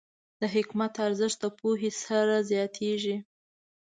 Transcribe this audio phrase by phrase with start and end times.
[0.41, 3.15] د حکمت ارزښت د پوهې سره زیاتېږي.